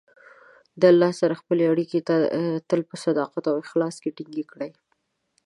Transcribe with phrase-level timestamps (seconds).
[0.79, 1.99] د الله سره خپلې اړیکې
[2.69, 4.71] تل په صداقت او اخلاص کې ټینګې کړئ.